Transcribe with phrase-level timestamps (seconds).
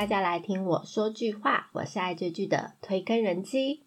[0.00, 3.82] 大家来听我说句话，我是爱追剧的推更人机。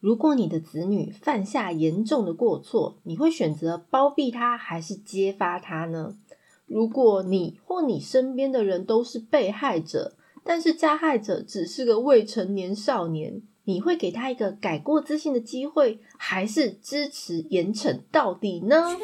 [0.00, 6.18] 如果你的子女犯下严重的过错，你会选择包庇他还是揭发他呢？
[6.66, 18.96] 如果你或你身边的人都是被害者，但是加害者只是个未成年少年，你会给他一个改过自新的机会，还是支持严惩到底呢？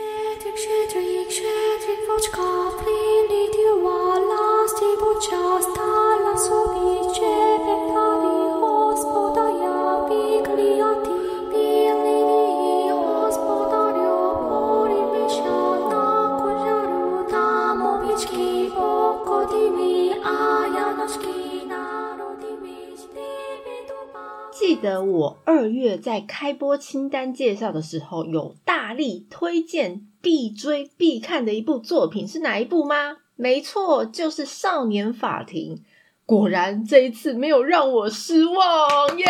[24.82, 33.18] 的我二月在开播清单介绍的时候，有大力推荐必追必看的一部作品是哪一部吗？
[33.36, 35.76] 没错，就是《少年法庭》。
[36.26, 39.26] 果然这一次没有让我失望耶！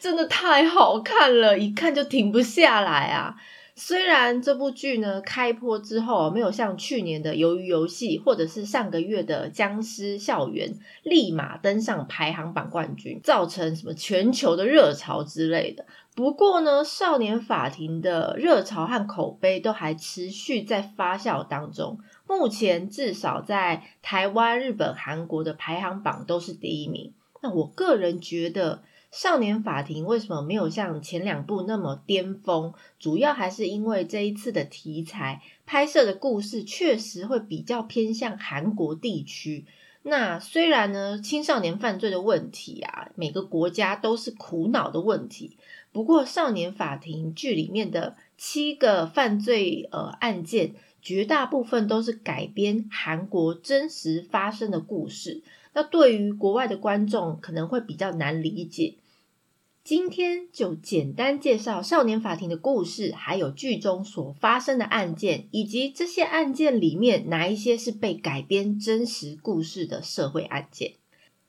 [0.00, 3.36] 真的太好看了，一看就停不下来啊！
[3.76, 10.72] 虽然这部剧呢开播之后没有像去年的《鱿鱼游戏》或者是上个月的《僵尸校园》
[11.02, 15.84] 立马登上排行榜冠军，造成什么全球的热潮之类的。
[16.14, 21.98] 不过呢，《少年法庭》的热潮和口碑都还持续在发酵当中。
[22.28, 27.12] 目前至少在台湾、日本、韩国的排行榜都是第一名。
[27.42, 28.76] 那我个人觉得。
[29.16, 32.74] 《少年法庭》为什么没有像前两部那么巅峰？
[32.98, 39.66] 主要还是因为这一次的题材拍摄的故事确实会比较偏向韩国地区。
[40.02, 45.58] 那虽然呢，青少年犯罪的问题啊，每个国家都是苦恼的问题。
[45.92, 55.44] 不过，《少年法庭》剧里面的七个犯罪呃案件，绝大部分都是改编韩国真实发生的故事。
[55.72, 58.96] 那对于国外的观众可能会比较难理解。
[59.84, 70.94] 今天就简单介绍少年法庭的故事，还有剧中所发生的案件，以及这些案件里面哪一些是被改编真实故事的社会案件。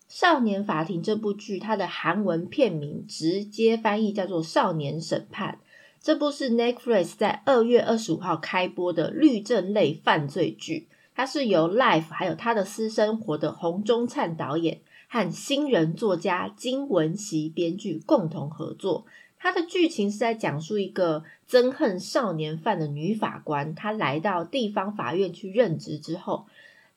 [0.10, 5.60] 少年法庭这部剧，它的韩文片名直接翻译叫做《少年审判》。
[6.02, 14.82] 这部是 Netflix 在二月二十五号开播的律政类犯罪剧，它是由 Life 还有他的私生活的洪忠灿导演。
[15.16, 19.06] 和新人作家金文熙编剧共同合作，
[19.40, 26.48] 它的剧情是在讲述一个憎恨少年犯的女法官，她来到地方法院去任职之后，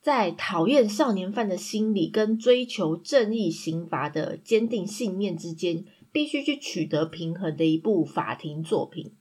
[0.01, 9.13] 在讨厌少年犯的心理跟追求正义刑罚的坚定信念之间，必须去取得平衡的一部法庭作品。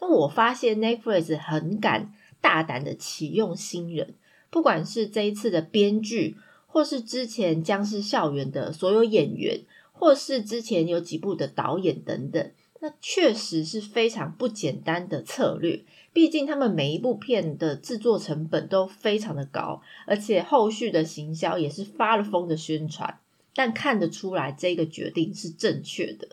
[0.00, 4.14] 那我发现 Netflix 很敢大胆的启用新人，
[4.48, 6.38] 不管是这一次的编剧。
[6.66, 9.60] 或是之前《僵尸校园》的所有演员，
[9.92, 15.82] 或是之前有几部的导演等等，那确实是非常不简单的策略。
[16.12, 23.18] 毕竟他们每一部片的制作成本都非常的高，而且后续的行销也是发了疯的宣传。
[23.54, 26.28] 但看得出来，这个决定是正确的。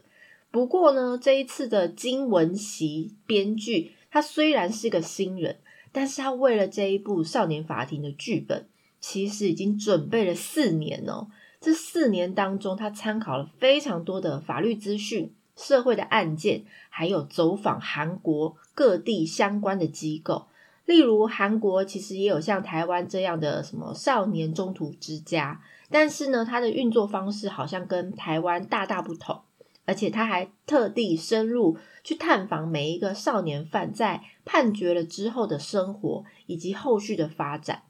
[0.52, 5.58] 不过呢，这一次的金文熙编剧，他虽然是个新人，
[5.92, 8.68] 但是他为了这一部《少年法庭》的剧本。
[9.06, 11.28] 其实已经准备了四年哦，
[11.60, 20.48] 这四年当中，他参考了非常多的法律资讯、社会的案件，还有走访韩国各地相关的机构。
[20.86, 25.62] 例如，韩国其实也有像台湾这样的什么少年中途之家，
[25.92, 29.42] 但是呢，它的运作方式好像跟台湾大大不同。
[29.86, 37.84] 而且他还特地深入去探访每一个少年犯在判决了之后的生活以及后续的发展。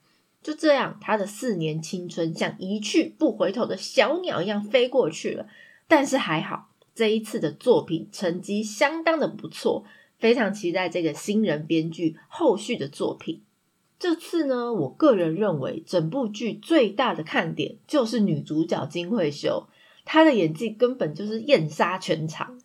[0.44, 5.48] 就这样，他的四年青春像一去不回头的小鸟一样飞过去了。
[5.88, 9.86] 但是还好，这一次的作品成绩相当的不错，
[10.20, 13.42] 非常期待这个新人编剧后续的作品。
[13.98, 19.70] 这次呢，我个人认为整部剧最大的看点就是女主角金惠秀，
[20.04, 22.60] 她的演技根本就是艳杀全场。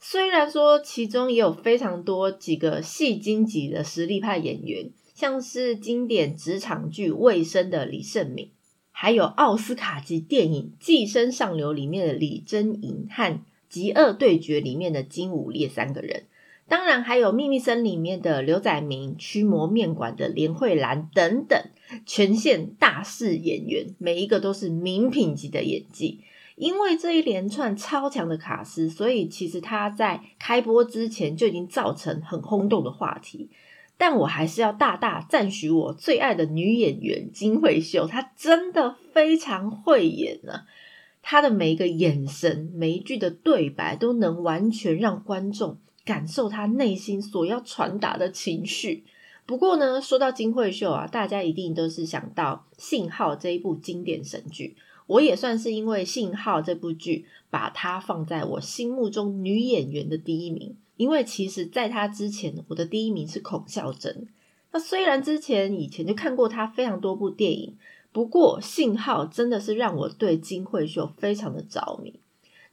[0.00, 4.90] 虽然说其中也有非常多几个戏精级的实力派演员。
[5.20, 8.52] 像是经典职场剧《卫生》的李胜敏，
[8.90, 13.34] 还有奥斯卡级电影《寄生上流》里面的李珍莹和
[13.68, 16.22] 《极恶对决》里面的金武烈三个人，
[16.68, 21.62] 当然还有《秘密森林》里面的刘载明、驱魔面馆的连慧兰等等，
[22.06, 26.20] 全线大势演员，每一个都是名品级的演技。
[26.56, 33.50] 因为这一连串超强的卡司，所以其实他在开播之前就已经造成很轰动的话题。
[34.00, 40.62] 但我还是要大大赞许我最爱的女演员金惠秀，她真的非常会演呢。
[41.20, 49.04] 她的每一个眼神、每一句的对白，都能完全让观众感受她内心所要传达的情绪。
[49.44, 54.76] 不过呢，说到金惠秀啊，大家一定都是想到《信号》这一部经典神剧。
[55.08, 60.76] 我也算是因为《信号》这部剧，把她放在我心目中女演员的第一名。
[61.00, 64.28] 因为其实，在他之前，我的第一名是孔孝真。
[64.70, 67.74] 那虽然之前以前就看过他非常多部电影，
[68.12, 72.20] 不过信号真的是让我对金惠秀非常的着迷。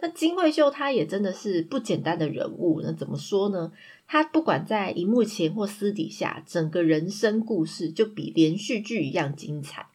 [0.01, 2.81] 那金惠秀她也真的是不简单的人物。
[2.83, 3.71] 那怎么说呢？
[4.05, 9.87] 她不管在荧幕前或私底下，整个人生故事就比连续剧一样精彩。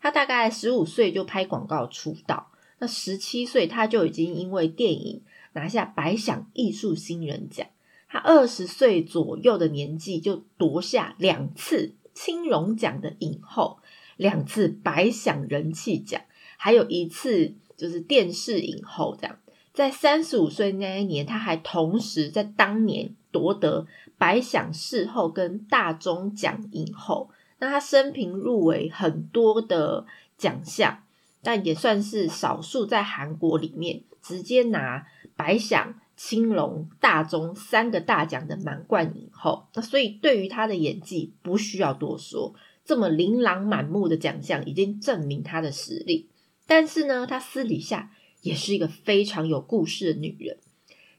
[0.00, 5.22] 她大概十五岁就拍广告出道，那十七岁她就已经因为电影。
[5.54, 7.66] 拿下百想艺术新人奖，
[8.08, 13.78] 他二十岁左右的年纪就夺下两次青龙奖的影后，
[14.16, 16.20] 两次百想人气奖，
[16.56, 19.16] 还有一次就是电视影后。
[19.20, 19.38] 这样，
[19.72, 23.86] 在三十五岁那一年，他还同时在当年夺得
[24.18, 27.30] 百想视后跟大钟奖影后。
[27.60, 30.04] 那他生平入围很多的
[30.36, 31.04] 奖项，
[31.42, 35.06] 但也算是少数在韩国里面直接拿。
[35.36, 42.54] 白想、青龙、大钟三个大奖的满贯影后，那所以对于她的演技不需要多说，
[42.84, 46.28] 这么琳琅满目的奖项已经证明她的实力。
[46.66, 50.58] 但是呢，她私底下也是一个非常有故事的女人。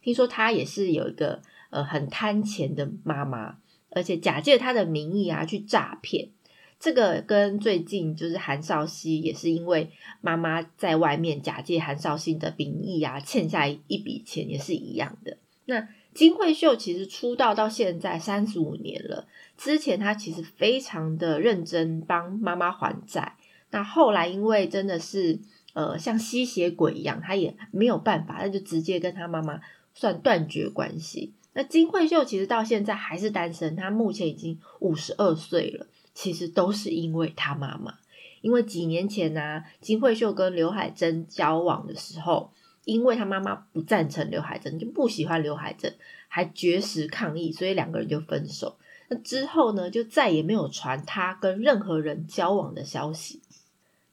[0.02, 1.42] 听说她也是有一个
[1.72, 3.58] 呃很贪钱的妈妈，
[3.90, 6.30] 而且假借她的名义啊去诈骗。
[6.80, 9.90] 这个跟最近就是韩少熙也是因为
[10.22, 15.38] 妈妈在外面假借韩少熙的名义啊，欠下一笔钱也是一样的。
[15.66, 19.28] 那金惠秀其实出道到现在三十五年了，
[19.58, 23.36] 之前她其实非常的认真帮妈妈还债。
[23.72, 25.40] 那后来因为真的是
[25.74, 29.60] 呃像吸血鬼一样，她也没有办法，那就直接跟她妈妈
[29.94, 31.34] 算断绝关系。
[31.54, 35.88] 那金惠秀其实到现在还是单身，她目前已经五十二岁了。
[36.16, 37.96] 其实都是因为他妈妈，
[38.40, 42.52] 因为几年前呢，金惠秀跟刘海珍交往的时候，
[42.86, 45.94] 因为他妈妈不赞成刘海珍，就不喜欢刘海珍，
[46.30, 48.78] 还绝食抗议，所以两个人就分手。
[49.10, 53.42] 那之后呢，就再也没有传他跟任何人交往的消息。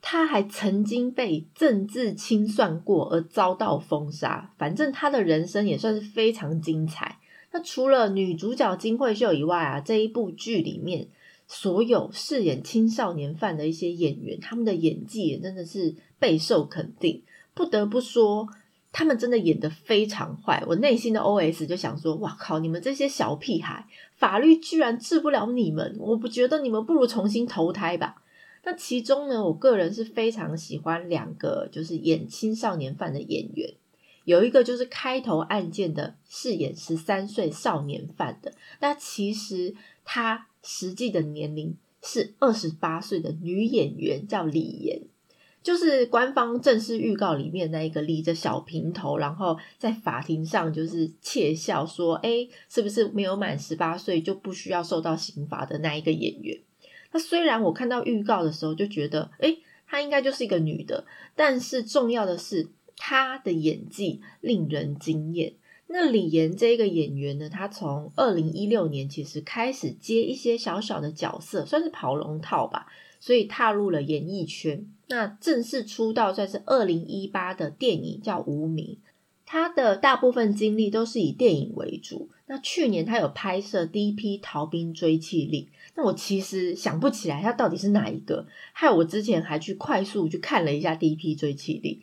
[0.00, 4.50] 他还曾经被政治清算过而遭到封杀。
[4.58, 7.20] 反正他的人生也算是非常精彩。
[7.52, 11.06] 那除了女主角金惠秀以外啊，这一部剧里面。
[11.54, 17.22] 所有饰演青少年犯的一些演员，他们的演技也真的是备受肯定。
[17.52, 18.48] 不得不说，
[18.90, 20.64] 他们真的演得非常坏。
[20.66, 22.58] 我内心的 OS 就想说：哇靠！
[22.58, 25.94] 你们这些小屁孩，法律居然治不了你们！
[25.98, 28.22] 我不觉得你们不如重新投胎吧？
[28.64, 33.74] 那其中呢，我个人是非常喜欢两个，就是演青少年犯的演员。
[34.24, 40.46] 有一个就是开头案件的饰演十三岁少年犯的，那其实他。
[40.62, 45.02] 实际的年龄是二十八岁的女演员，叫李妍，
[45.62, 56.58] 就是官方正式预告里面那一个理着小平头，然后在法庭上就是窃笑说：“哎，是不是没有满十八岁就不需要受到刑罚的那一个演员？”
[57.12, 61.04] 那虽然我看到预告的时候就觉得，哎，她应该就是一个女的，
[61.36, 65.52] 但是重要的是她的演技令人惊艳。
[65.92, 72.86] 那李岩这个演员呢，他从二零一六年其实开始接一些小小的角色，算是跑龙套吧，
[73.20, 74.86] 所以踏入了演艺圈。
[75.08, 78.86] 那正式出道算是二零一八的电影叫《无名》，
[79.44, 82.30] 他的大部分经历都是以电影为主。
[82.46, 91.94] 那去年他有拍摄第一批《逃兵追缉令》，那我其实想不起来他到底是哪一个，害我之前还去快速去看了一下第一批《追缉令》。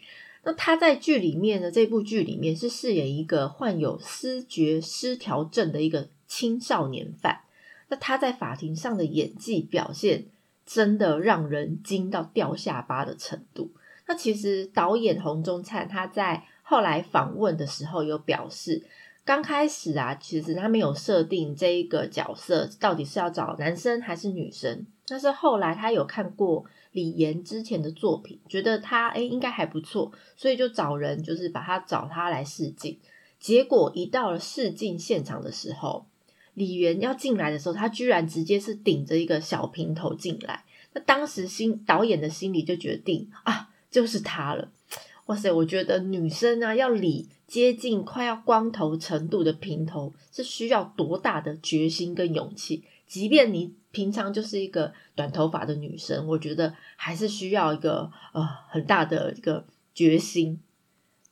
[0.43, 1.69] 那他在剧里面呢？
[1.69, 7.41] 这部剧里面是饰演一个患有思觉失调症的一个青少年犯。
[7.89, 10.25] 那他在法庭上的演技表现
[10.65, 13.71] 真的让人惊到掉下巴的程度。
[14.07, 18.81] 那其实导演洪忠灿他在后来访问的时候有表示，
[19.25, 24.85] 刚开始啊，其实他没有设定这一个角色到底是要找男生还是女生。
[25.05, 26.65] 但是后来他有看过。
[26.91, 32.97] 李岩之前的作品，觉得他哎应该还不错，所以就找人就是把他找他来试镜。
[33.39, 36.05] 结果一到了试镜现场的时候，
[36.53, 40.65] 李岩要进来的时候，他居然直接是顶着一个小平头进来。
[40.93, 44.71] 那当时心导演的心里就决定啊，就是他了。
[45.27, 52.83] 哇塞，我觉得女生啊要理接近快要光头程度的平头，是需要多大的决心跟勇气？
[53.09, 60.61] 即便你平常就是一个短头发的女生，我觉得还是需要一个呃很大的一个决心。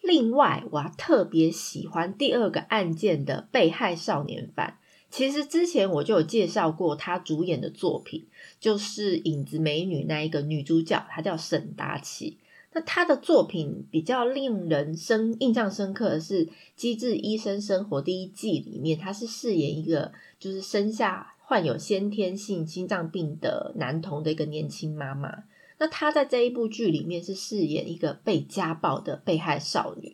[0.01, 4.79] 另外，我特别喜欢第二个案件的被害少年犯。
[5.09, 8.25] 其实之前我就有介绍过他主演的作品，
[8.59, 12.37] 就是《影子美女》那一个女主角，她叫沈达奇。
[12.73, 25.45] 那她的作品比较令人深印象深刻的是《机智医生生活》第一季里面，她是饰演一个就是生下患有先天性心脏病的男童的一个年轻妈妈。
[25.77, 30.13] 那她在这一部剧里面是饰演一个被家暴的被害少女，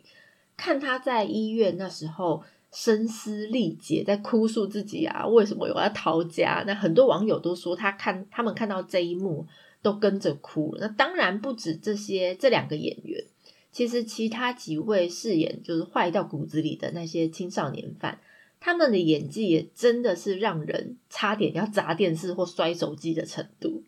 [0.56, 6.62] 看她在医院那时候声嘶力竭，在哭诉自己啊，为什么我要逃家？
[6.68, 9.44] 那很多网友都说，他看他们看到这一幕
[9.82, 10.82] 都跟着哭了。
[10.82, 13.24] 那当然不止这些这两个演员，
[13.72, 18.20] 其实其他几位饰演就是坏到骨子里的那些青少年犯，
[18.64, 23.84] 他们的演技也真的是让人差点要砸电视或摔手机的程度。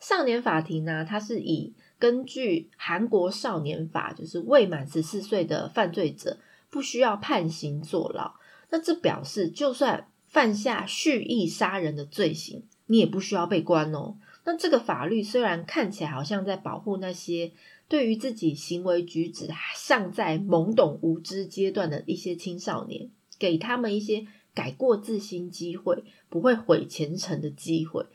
[0.00, 6.38] 少年法庭呢，它是以根据韩国少年法，就是未满十四岁的犯罪者
[6.70, 8.32] 不需要判刑坐牢。
[8.70, 14.16] 那这表示，就算犯下蓄意杀人的罪行，你也不需要被关哦。
[14.46, 17.52] 那这个法律虽然看起来好像在保护那些
[17.86, 28.06] 对于自己行为举止尚在懵懂无知阶段的一些青少年，给他们一些改过自新机会，不会毁前程的机会，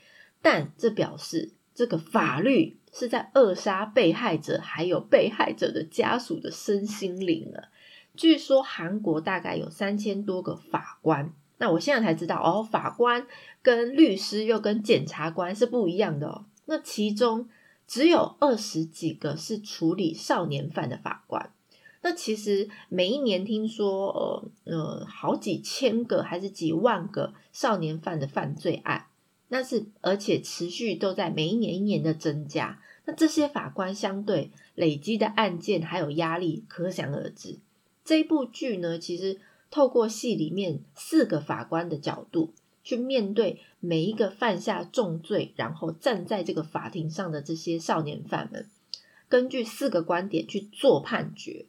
[0.42, 1.54] 但这表示。
[1.74, 7.72] 这个法律是在扼杀被害者还有被害者的家属的身心灵啊！
[8.16, 13.26] 据说韩国大概有三千多个法官，那我现在才知道哦，法官
[13.64, 16.46] 跟律师又跟检察官是不一样的哦。
[16.66, 17.48] 那其中
[17.88, 21.54] 只有二十几个是处理少年犯的法官。
[22.02, 29.06] 那其实每一年听说呃呃好几千个还是几万个少年犯的犯罪案。
[29.50, 32.82] 那是，而且持续都在每一年一年的增加。
[33.04, 37.60] 那这些法官相对累积的案件还有压力，可想而知。
[38.06, 48.68] 这一部剧呢，其实透过戏里面四个法官的角度去面对每一个犯下重罪，然后站在这个法庭上的这些少年犯们，
[49.28, 51.66] 根据四个观点去做判决。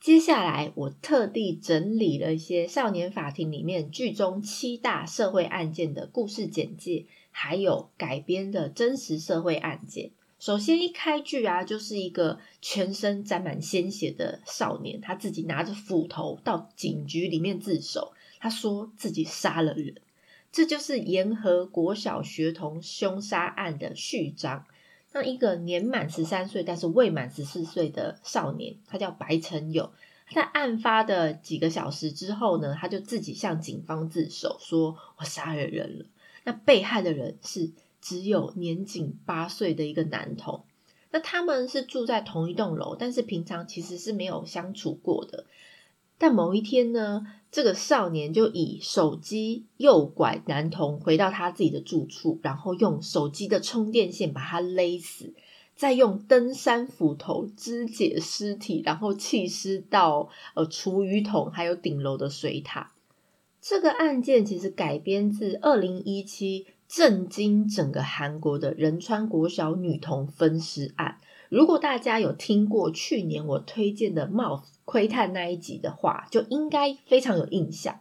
[0.00, 10.10] 接下来，我特地整理了一些少年法庭里面剧中七大社会案件的故事简介，还有改编的真实社会案件。
[10.38, 19.94] 首先一开剧啊，就是一个全身沾满鲜血的少年，他自己拿着斧头到警局里面自首，他说自己杀了人。
[20.52, 24.66] 这就是沿河国小学童凶杀案的序章。
[25.16, 29.90] 那一个年满十三岁但是未满十四岁的少年，他叫白成友。
[30.30, 36.04] 在案发的几个小时之后呢，他就自己向警方自首，说我杀了人了。
[36.44, 37.70] 那被害的人是
[38.02, 40.64] 只有年仅八岁的一个男童。
[41.10, 45.46] 那他们是住在同一栋楼，但是平常其实是没有相处过的。
[46.18, 55.34] 但某一天呢，这个少年就以手机诱拐男童回到他自己的住处，然后用手机的充电线把他勒死，
[55.74, 62.92] 再用登山斧头肢解尸体，然后弃尸到呃厨余桶还有顶楼的水塔。
[63.60, 71.18] 这个案件其实改编自二零一七震惊整个韩国的仁川国小女童分尸案。
[71.48, 78.00] 如果大家有听过去年我推荐的《Mouth 窥探》那一集的话，就应该非常有印象。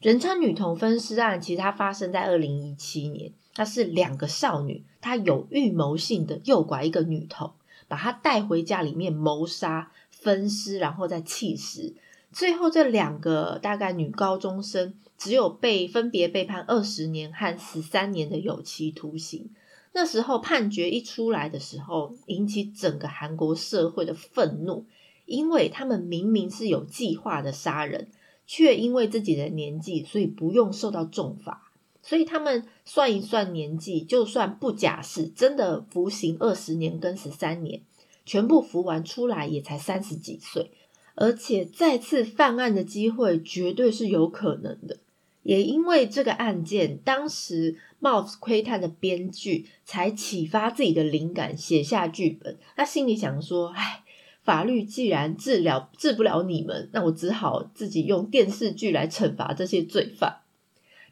[0.00, 7.52] 仁川女童分尸案其实它发生在二零一七年，它是两个少女，她有预谋性的诱拐一个女童，
[7.88, 11.94] 把她带回家里面谋杀、分尸，然后再弃尸。
[12.30, 19.50] 最后这两个大概女高中生，只有被分别被判二十年和十三年的有期徒刑。
[19.92, 24.84] 那时候判决一出来的时候，引起整个韩国社会的愤怒，
[25.26, 28.08] 因为他们明明是有计划的杀人，
[28.46, 31.72] 却因为自己的年纪，所以不用受到重罚。
[32.00, 37.82] 所以他们算一算年纪，就算不假释，真的服刑二十年跟十三年，
[38.24, 40.70] 全部服完出来也才三十几岁，
[41.16, 44.98] 而且再次犯案的机会绝对是有可能的。
[45.42, 52.58] 也因为这个案件，当时《Mouse 窥探》的编剧才启发自己的灵感，写下剧本。
[52.76, 54.02] 他心里想说：“哎，
[54.42, 60.40] 法律既然治疗治不了你们，那我只好自己用电视剧来惩罚这些罪犯。”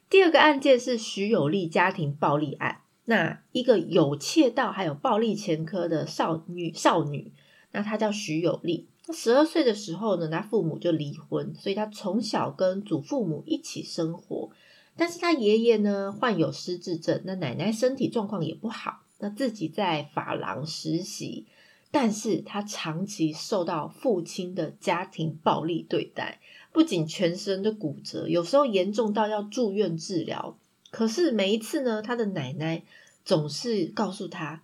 [0.09, 2.81] 第二个案件是徐有利家庭暴力案。
[3.09, 7.31] 那一个有窃盗还有暴力前科的少女少女，
[7.71, 8.87] 那他叫徐有利。
[9.13, 14.49] 十二岁的时候呢，他父母就离婚，所以他从小跟祖父母一起生活。
[14.97, 21.45] 但是他爷爷呢患有失智症，那奶奶身体状况也不好，那自己在发廊实习，
[21.91, 26.41] 但是他长期受到父亲的家庭暴力对待，
[26.73, 30.57] 不仅全身的骨折，有时候严重到要住院治疗。
[30.89, 32.83] 可是每一次呢，他的奶奶
[33.23, 34.63] 总是告诉他：“，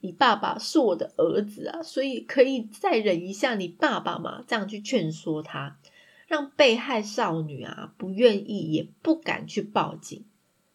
[0.00, 5.78] 你爸爸是我的儿子啊，所以可以再忍一下你爸爸嘛。”这样去劝说他。
[6.26, 10.24] 让被害少女啊不愿意也不敢去报警。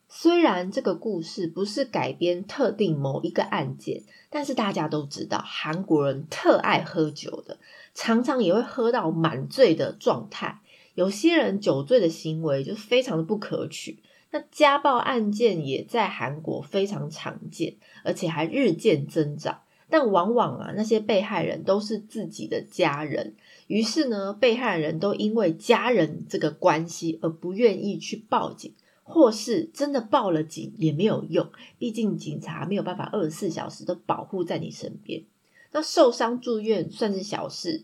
[0.10, 7.58] 虽然这个故事不是改编特定某一个案件，但是大家都知道韩国人特爱喝酒的，
[7.94, 10.60] 常常也会喝到满醉的状态。
[10.94, 14.00] 有些人酒醉的行为就非常的不可取。
[14.32, 19.62] 那家暴案件也在韩国非常常见，而且还日渐增长。
[19.88, 23.36] 但往往啊，那些被害人都是自己的家人。
[23.68, 31.48] 于是呢，被害人都因为家人这个关系而不愿意去报警，或是真的报了警也没有用，
[31.78, 35.24] 毕竟警察没有办法二十四小时都保护在你身边。
[35.72, 37.84] 那受伤住院算是小事，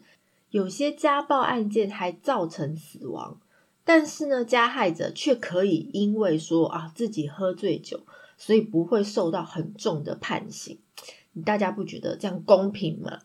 [0.49, 3.39] 有些家暴案件还造成死亡，
[3.83, 8.01] 但是呢，加害者却可以因为说啊自己喝醉酒，
[8.41, 10.79] 所以不会受到很重的判刑。
[11.45, 13.19] 大家不觉得这样公平吗？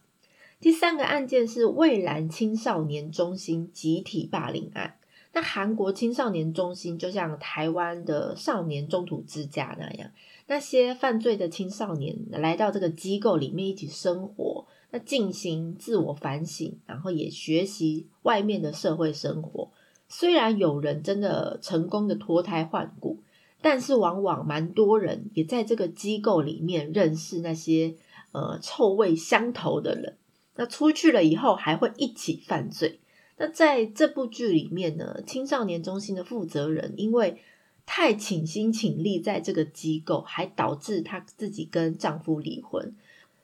[0.61, 4.99] 第三个案件是蔚蓝青少年中心集体霸凌案。
[5.33, 10.11] 那韩国青少年中心就像台湾的少年中途之家那样，
[10.49, 19.71] 那些犯罪的青少年来到这个机构里面一起生活，那进行自我反省，然后也学习外面的社会生活。
[20.09, 23.19] 虽然有人真的成功的脱胎换骨，
[23.61, 27.95] 但是往往蛮多人也在这个机构里面认识那些
[28.33, 30.17] 呃臭味相投的人。
[30.57, 33.01] 那出去了以后还会一起犯罪。
[33.39, 37.43] 那在这部剧里面呢，青少年中心的负责人因为
[37.85, 42.95] 太倾心倾力在这个机构，还导致她自己跟丈夫离婚，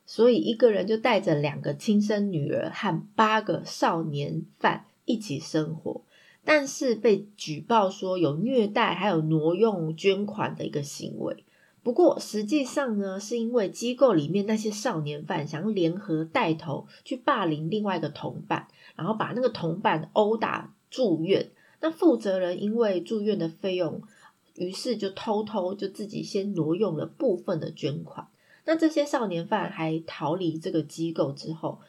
[0.06, 6.00] 所以一个人就带着两个亲生女儿和八个少年犯一起生活，
[6.44, 11.44] 但是被举报说有虐待还有挪用捐款的一个行为。
[11.82, 21.50] 不过实际上呢，是因为机构里面那些少年犯想要联合带头去霸凌另外一个同伴，然后把那个同伴殴打住院。
[21.80, 24.00] 那负责人因为住院的费用，
[24.54, 28.28] 于是就偷偷就自己先挪用了部分的捐款。
[28.64, 31.80] 那这些少年犯还逃离这个机构之后，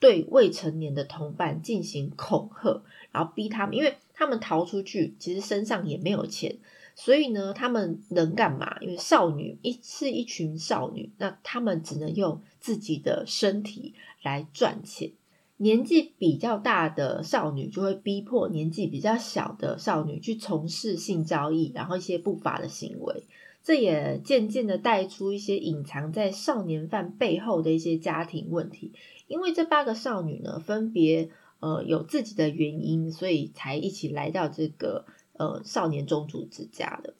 [0.00, 6.56] 对未成年的同伴进行恐吓，然后逼他们，因为他们逃出去，其实身上也没有钱。
[6.94, 8.76] 所以呢，他们能干嘛？
[8.80, 15.12] 因为少女一是一群少女，那他们只能用自己的身体来赚钱。
[15.58, 23.24] 年纪比较大的少女就会逼迫年纪比较小的少女去从事性交易，然后一些不法的行为。
[23.62, 28.92] 这也渐渐的带出一些隐藏在少年犯背后的一些家庭问题。
[29.26, 35.04] 因为这八个少女呢，分别呃有自己的原因，所以才一起来到这个。
[35.38, 37.14] 呃，少年宗主之家的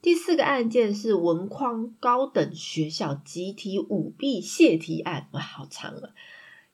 [0.00, 6.10] 第四个案件是文匡高等学校集体舞弊泄题案，哇，好长啊！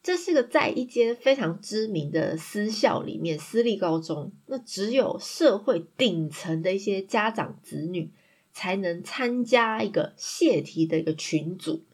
[0.02, 8.10] 这是个在一间非常知名的私校里面，私立高中，那只有社会顶层的一些家长子女
[8.54, 11.84] 才能参加一个泄题的一个群组。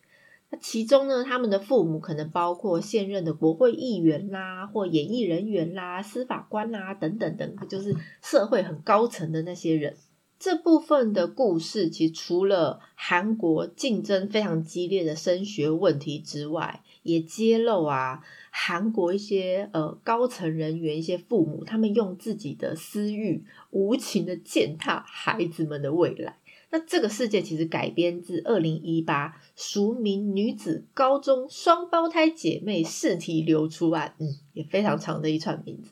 [0.60, 9.96] 其中呢，他们的父母可能包括现任的国会议员啦，或演艺人员啦、司法官啦等等等，就是社会很高层的那些人。
[10.38, 26.36] 这部分的故事，其实除了韩国竞争非常激烈的升学问题之外，也揭露啊，韩国一些呃高层人员、一些父母，他们用自己的私欲无情的践踏孩子们的未来。
[26.74, 35.90] 那这个世界其实改编自二零一八熟名女子高中双胞胎姐妹试题流出案，嗯，也非常长的一串名字。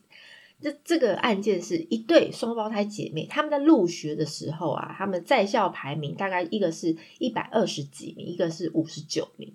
[0.60, 9.54] 这这个案件是一对双胞胎姐妹，他们在入学的时候啊，他们在校排名大概一个是一百二十几名，一个是五十九名。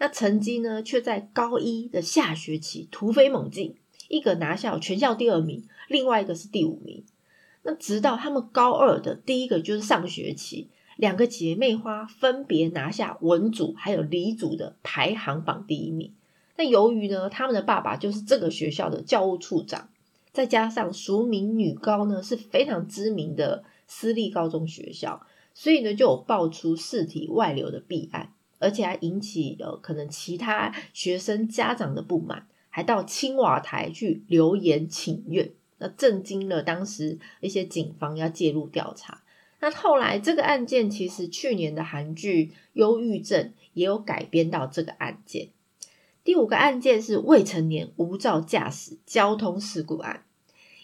[0.00, 3.76] 那成绩呢，却在高一的下学期突飞猛进，
[4.08, 7.04] 一个拿下全校第二名，另外一个是第五名。
[7.64, 16.12] 那直到他们高二的第一个就是上学期，两个姐妹花分别拿下文组还有理组的排行榜第一名。
[16.56, 19.88] 那由于呢，他们的爸爸就是这个学校的教务处长，
[20.30, 39.22] 再加上熟名女高呢是非常知名的私立高中学校，所以呢就有爆出试题外流的弊案，而且还引起了可能其他学生家长的不满，还到青瓦台去留言请愿，那震惊了当时一些警方要介入调查。
[39.60, 45.48] 那后来这个案件其实去年的韩剧《忧郁症》也有改编到这个案件。
[46.22, 50.24] 第五个案件是未成年无照驾驶交通事故案，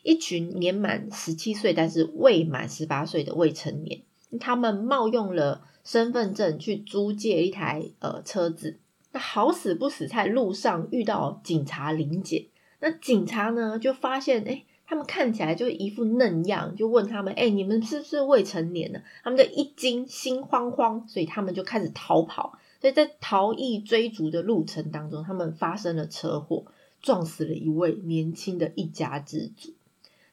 [0.02, 4.00] 一群年满十七岁但是未满十八岁的未成年，
[4.38, 8.78] 他们冒用了身份证去租借一台呃车子，
[9.12, 12.46] 那好死不死在路上遇到警察临检，
[12.80, 14.64] 那警察呢就发现哎。
[14.90, 22.58] 他们看起来就一副嫩样，就问他们：“哎，你们是不是未成年呢？”他们就一惊，心慌慌，所以他们就开始逃跑。
[22.80, 26.64] 所以在逃逸追逐的路程当中，他们发生了车祸，
[27.00, 29.72] 撞死了一位年轻的一家之主。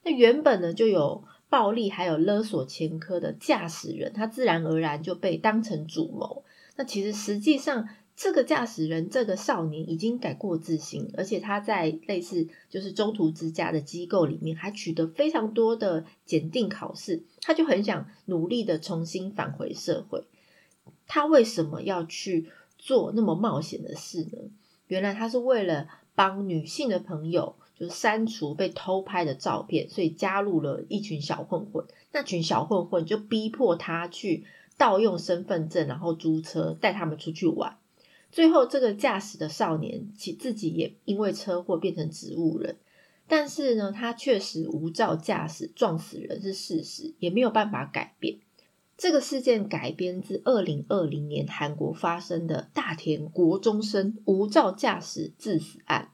[0.04, 6.44] 那原本呢就有暴力还有勒索前科的驾驶人，他自然而然就被当成主谋。
[6.78, 7.88] 那其实实际上。
[8.18, 17.22] 这个驾驶人，这个少年已经改过自新，而且他在类似就是中途之家的机构里面，还取得非常多的检定考试。
[17.44, 20.24] 他就很想努力的重新返回社会。
[21.06, 22.50] 他为什么要去
[22.80, 24.50] 做那么冒险的事呢？
[24.88, 31.86] 原来他是为了帮女性的朋友，就删除被偷拍的照片，所以加入了一群小混混。
[32.12, 34.44] 那群小混混就逼迫他去
[34.76, 37.78] 盗用身份证，然后租车带他们出去玩。
[38.32, 42.78] 最后，这个驾驶的少年其自己也因为车祸变成植物人，
[43.28, 48.40] 但是呢，他确实无照驾驶撞死人是事实，也没有办法改变。
[48.98, 56.10] 这个事件改编自二零二零年韩国发生的大田国中生无照驾驶致死案。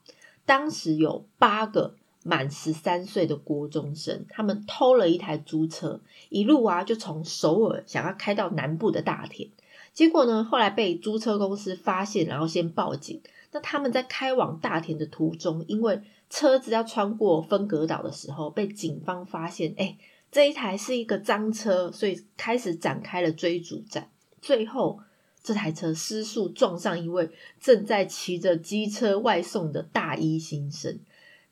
[0.46, 9.50] 当时有八个满十三岁的国中生，他们偷了一台租车，一路啊就从首尔想要开到南部的大田。
[9.94, 10.44] 结果呢？
[10.44, 13.22] 后来被租车公司发现，然后先报警。
[13.52, 19.96] 那他们在开往大田的途中，因为车子要穿过分隔岛的时候，被警方发现，哎，
[20.32, 24.10] 这一台是一个赃车，所以开始展开了追逐战。
[24.42, 25.00] 最后，
[25.44, 27.30] 这台车失速撞上一位
[27.62, 31.00] 正在骑着机车外送的大一新生。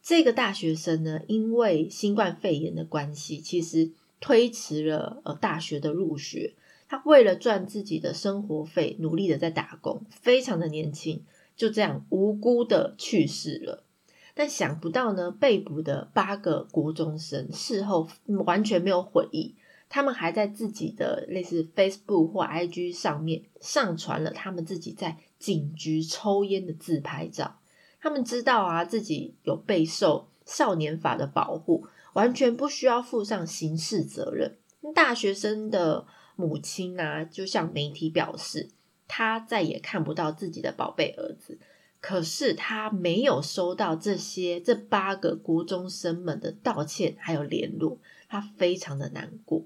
[0.01, 6.55] 这个大学生呢，因为新冠肺炎的关系，其实推迟了呃大学的入学。
[6.91, 11.23] 他为了赚自己的生活费，努力的在打工，非常的年轻，
[11.55, 13.85] 就这样无辜的去世了。
[14.33, 18.09] 但想不到呢，被捕的八个国中生事后
[18.45, 19.55] 完全没有悔意，
[19.87, 27.61] 他们还在自己的类似 Facebook 或 IG 上面上传了他们自己在警局抽烟的自拍照。
[28.01, 34.57] 他们知道啊，自己有备受少年法的保护，完全不需要负上刑事责任。
[34.93, 36.05] 大学生的。
[36.35, 38.69] 母亲呢，就向媒体表示，
[39.07, 41.59] 他再也看不到自己的宝贝儿子。
[41.99, 49.63] 可是他没有收到这些这八个国中生们的道歉还有联络，他非常的难过。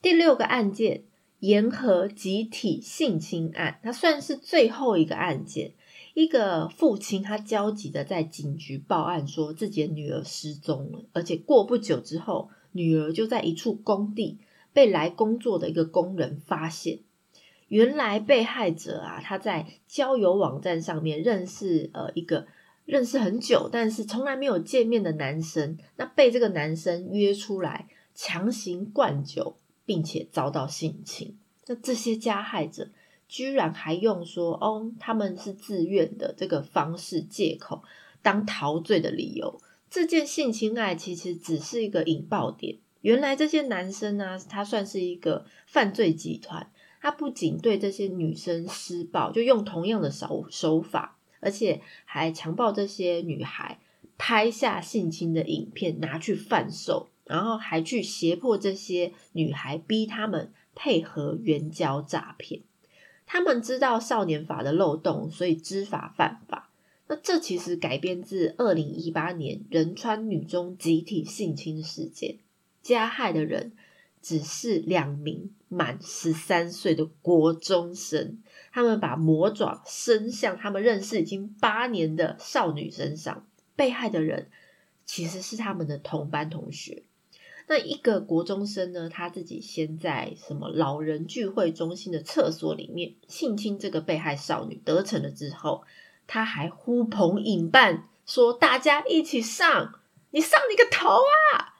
[0.00, 1.02] 第六个案件，
[1.40, 5.72] 沿河集体性侵案，它算是最后一个案件。
[6.14, 14.38] 一个父亲他焦急的在警局报案，说自己的女儿失踪了，而且过不久之后，女儿就在一处工地。
[14.76, 16.98] 被来工作的一个工人发现，
[17.68, 22.46] 原来被害者啊，他在交友网站上面认识呃一个
[22.84, 31.38] 认识很久，但是从来没有见面的男生，那被这个男生约出来强行灌酒，并且遭到性侵。
[31.66, 32.90] 那这些加害者
[33.26, 37.82] 居然还用说哦他们是自愿的这个方式借口
[38.20, 39.58] 当陶醉的理由，
[39.88, 42.76] 这件性侵案其实只是一个引爆点。
[43.06, 46.72] 原来这些男生呢，他算是一个犯罪集团。
[47.00, 53.78] 他不仅对这些女生施暴，就用同样的手手法，而且还强暴这些女孩，
[54.18, 62.62] 拍下性侵的影片拿去贩售，然后还去胁迫这些女孩，逼他们配合援交诈骗。
[63.24, 66.72] 他们知道少年法的漏洞，所以知法犯法。
[67.06, 72.38] 那这其实改编自二零一八年仁川女中集体性侵事件。
[72.86, 73.72] 加害的人
[74.22, 78.38] 只是两名满十三岁的国中生，
[78.70, 83.44] 他们把魔爪伸向他们认识已经八年的少女身上。
[83.74, 84.48] 被害的人
[85.04, 87.02] 其实是他们的同班同学。
[87.66, 95.82] 那一个国中生呢，他自己先在什么老人聚会中心的厕所里面性侵这个被害少女，得逞了之后，
[96.28, 99.98] 他还呼朋引伴说：“大家一起上，
[100.30, 101.74] 你上你个头啊！”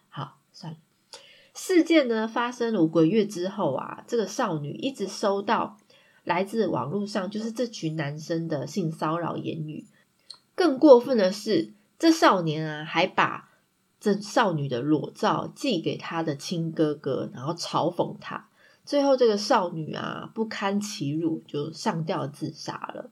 [1.57, 5.79] 事件呢发生了五个月之后啊，这个少女一直收到
[6.23, 9.87] 来自网络上就是这群男生的性骚扰言语，
[10.55, 13.49] 更过分的是，这少年啊还把
[13.99, 18.49] 这少女的裸照寄给他的亲哥哥，然后嘲讽他。
[18.85, 23.11] 最后，这个少女啊不堪其辱，就上吊自杀了。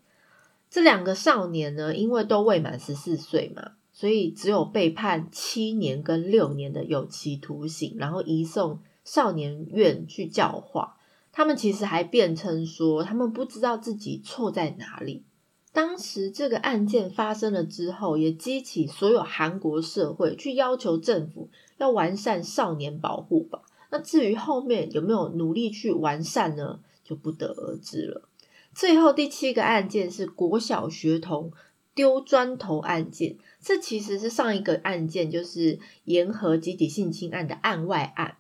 [0.71, 10.97] 这两个少年呢，因为都未满十四岁嘛，所以只有被判七年跟六年的有期徒刑，然后移送少年院去教化。
[11.33, 15.23] 他们其实还辩称说，他们不知道自己错在哪里。
[15.73, 23.63] 当时这个案件发生了之后，也激起所有韩国社会去要求政府要完善少年保护法。
[23.91, 28.29] 那至于后面有没有努力去完善呢，就不得而知了。
[28.73, 31.53] 最后第七个案件是国小学童
[31.95, 38.37] 丢砖头案件，这其实是上一个案件，就是沿河集体性侵案的案外案。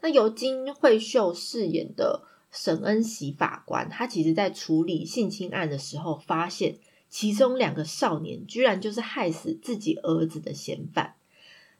[0.00, 6.76] 那由金惠秀饰演的沈恩喜法官，他其实在处理性侵案的时候，发现
[7.08, 11.14] 其中两个少年居然就是害死自己儿子的嫌犯。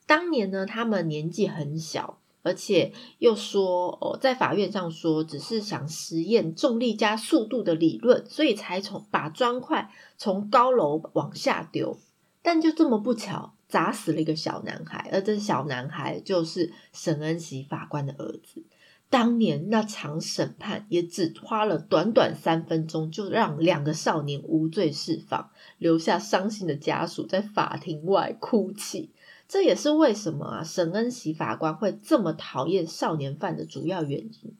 [0.06, 2.18] 当年呢，他们年纪很小。
[2.42, 11.98] 而且又说哦，在法院上说，只是想实验重力加速度的理论，所以才从把砖块从高楼往下丢。
[12.42, 18.64] 但就这么不巧，砸死了一个小男孩，而这小男孩就是沈恩喜法官的儿子。
[19.08, 29.10] 当年那场审判也只花了短短三分钟，就让两个少年无罪释放，留下伤心的家属在法庭外哭泣。
[29.52, 34.56] 这也是为什么啊，沈恩喜法官会这么讨厌少年犯的主要原因。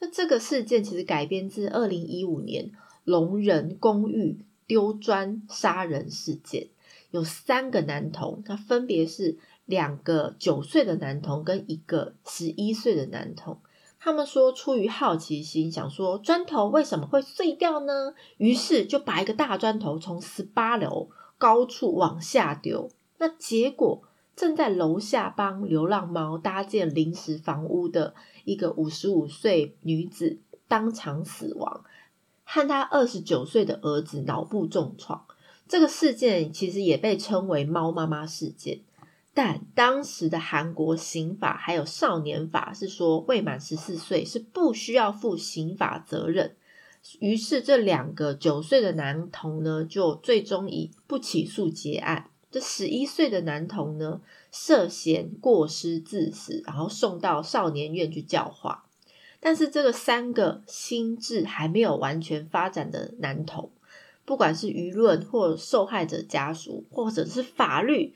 [0.00, 2.72] 那这个事件其实改编自二零一五年
[3.04, 6.70] 龙仁公寓丢砖杀人事件，
[7.12, 13.60] 有三个男童，他分别是两个九岁的男童跟一个十一岁的男童。
[14.00, 18.14] 他们说出于好奇心，想说砖头为什么会碎掉呢？
[18.38, 22.90] 于是就把一个大砖头从十八楼高处往下丢。
[23.18, 24.02] 那结果。
[24.42, 28.12] 正在楼下帮流浪猫搭建临时房屋的
[28.44, 31.84] 一个五十五岁女子当场死亡，
[32.42, 35.24] 和她二十九岁的儿子脑部重创。
[35.68, 38.80] 这个事件其实也被称为“猫妈妈事件”，
[39.32, 46.56] 但当时的韩国刑法还有少年法是说未满十四岁是不需要负刑法责任。
[47.20, 52.31] 于是这两个九岁的男童呢，就最终以不起诉结案。
[52.52, 54.20] 这十一岁的男童呢，
[54.52, 58.84] 涉嫌过失致死，然后送到少年院去教化。
[59.40, 63.70] 但是这个三个心智还没有完全发展的男童，
[64.24, 68.14] 不管是舆论或受害者家属，或者是法律，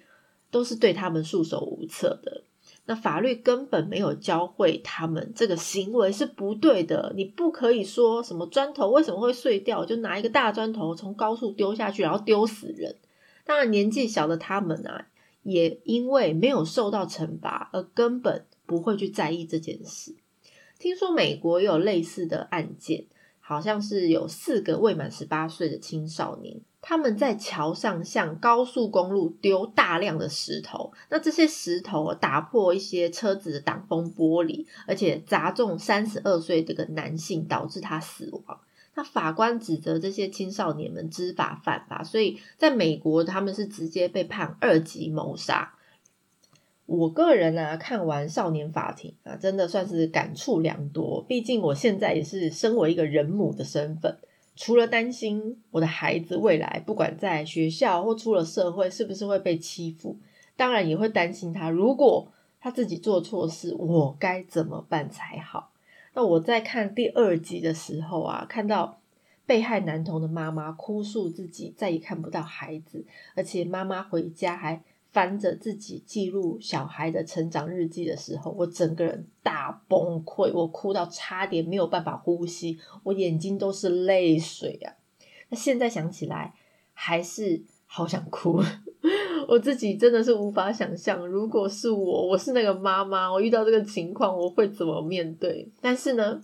[0.50, 2.42] 都是对他们束手无策的。
[2.84, 7.12] 那法律根本没有教会他们这个行为是不对的。
[7.16, 12.94] 你不可以说什么砖头为什么会碎掉，就拿一个大砖头从高处丢下去，然后丢死人。
[13.46, 15.06] 当然，年纪小的他们啊，
[15.44, 20.16] 也因为没有受到惩罚，而根本不会去在意这件事。
[20.78, 23.06] 听说美国有类似的案件，
[23.38, 38.60] 好像是有四个未满十八岁的青少年，他们在桥上向高速公路丢大量的石头，那这些石头打破一些车子的挡风玻璃，而且砸中三十二岁这个男性，导致他死亡。
[38.96, 45.74] 那法官指责这些青少年们知法犯法，所以在美国他们是直接被判二级谋杀。
[46.86, 51.22] 我个人啊，看完《少年法庭》啊，真的算是感触良多。
[51.28, 54.16] 毕竟我现在也是身为一个人母的身份，
[54.54, 60.16] 除了担心我的孩子未来不管在学校或出了社会是不是会被欺负，
[60.56, 65.72] 当然也会担心他如果他自己做错事，我该怎么办才好。
[66.16, 69.02] 那我在看第二集的时候啊，看到
[69.44, 84.96] 被害男童的妈妈哭诉自己再也看不到孩子，而且妈妈回家还翻着自己记录小孩的成长日记的时候，我整个人大崩溃，我哭到差点没有办法呼吸，我眼睛都是泪水啊！
[85.50, 86.54] 那现在想起来，
[86.94, 88.62] 还是好想哭。
[89.48, 95.68] 我自己真的是无法想象，如果是我，我是那个妈妈，我遇到这个情况，我会怎么面对？
[95.80, 96.40] 但是呢，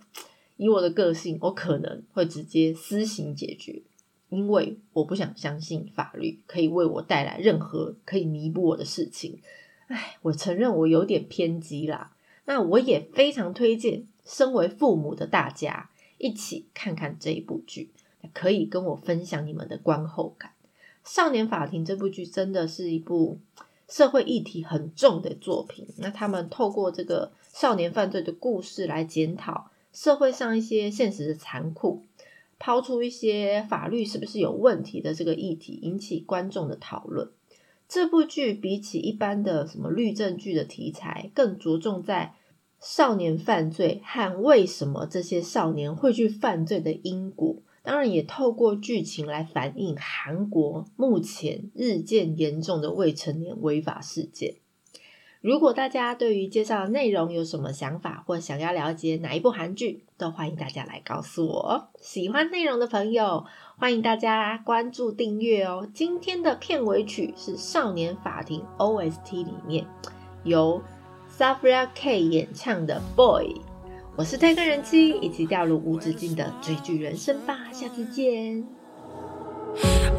[0.57, 3.83] 以我的个性，我可能会直接私刑解决，
[4.29, 9.41] 因为我不想相信法律可以为我带来任何可以弥补我的事情。
[9.89, 12.13] 唉，我承认我有点偏激啦。
[12.45, 17.91] 那我也非常推荐身为父母的大家一起看看这一部剧，
[18.33, 20.53] 可以跟我分享你们的观后感。
[21.05, 23.39] 《少年法庭》这部剧真的是一部
[23.89, 25.87] 社会议题很重的作品。
[25.99, 32.03] 那他们透过这个少年犯罪的故事来检讨社会上一些现实的残酷，
[32.59, 37.31] 抛出一些法律是不是有问题的这个议题，引起观众的讨论。
[37.89, 42.35] 这部剧比起一般的什么律政剧的题材，更着重在
[42.81, 47.57] 少年犯罪和为什么这些少年会去犯罪的因果。
[47.83, 54.55] 当然，也透过剧情来反映韩国目前日渐严重的未成年违法事件。
[55.41, 61.89] 如果大家对于介绍的内容有什么想法，或想要了解哪一部韩剧，都欢迎大家来告诉我。
[62.01, 63.45] 喜欢内容的朋友，
[63.77, 65.89] 欢迎大家关注订阅哦。
[65.93, 69.85] 今天的片尾曲是《少年法庭》OST 里面
[70.45, 70.81] 由
[71.37, 73.47] Safra K 演唱的《Boy》。
[74.15, 77.57] 我是推更人妻，一起掉入无止境的追剧人生吧。
[77.73, 78.63] 下次见。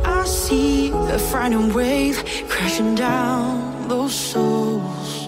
[0.03, 2.17] I see the frightening wave
[2.49, 5.22] crashing down those souls.